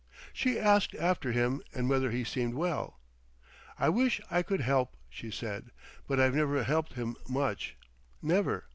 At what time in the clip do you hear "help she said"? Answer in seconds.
4.61-5.69